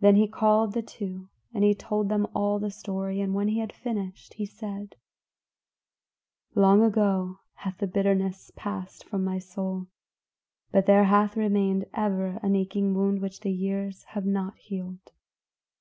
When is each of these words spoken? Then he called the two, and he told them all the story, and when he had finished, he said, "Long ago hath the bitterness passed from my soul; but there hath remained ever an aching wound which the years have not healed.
Then 0.00 0.16
he 0.16 0.26
called 0.26 0.72
the 0.72 0.82
two, 0.82 1.28
and 1.54 1.62
he 1.62 1.72
told 1.72 2.08
them 2.08 2.26
all 2.34 2.58
the 2.58 2.68
story, 2.68 3.20
and 3.20 3.32
when 3.32 3.46
he 3.46 3.60
had 3.60 3.72
finished, 3.72 4.34
he 4.34 4.44
said, 4.44 4.96
"Long 6.56 6.82
ago 6.82 7.38
hath 7.54 7.78
the 7.78 7.86
bitterness 7.86 8.50
passed 8.56 9.04
from 9.04 9.22
my 9.22 9.38
soul; 9.38 9.86
but 10.72 10.86
there 10.86 11.04
hath 11.04 11.36
remained 11.36 11.86
ever 11.94 12.40
an 12.42 12.56
aching 12.56 12.92
wound 12.92 13.20
which 13.20 13.38
the 13.38 13.52
years 13.52 14.02
have 14.18 14.26
not 14.26 14.56
healed. 14.58 15.12